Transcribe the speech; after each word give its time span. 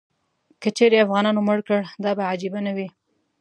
که 0.61 0.69
چیرې 0.77 0.97
افغانانو 1.05 1.45
مړ 1.47 1.59
کړ، 1.67 1.81
دا 2.03 2.11
به 2.17 2.23
عجیبه 2.31 2.59
نه 2.67 2.71
وي. 2.77 2.87